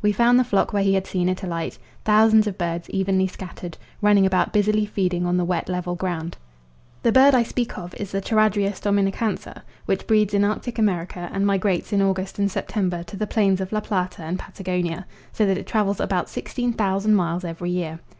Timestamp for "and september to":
12.38-13.16